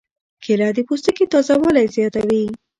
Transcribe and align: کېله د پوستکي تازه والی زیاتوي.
کېله 0.43 0.67
د 0.75 0.79
پوستکي 0.87 1.25
تازه 1.31 1.55
والی 1.61 1.85
زیاتوي. 1.95 2.43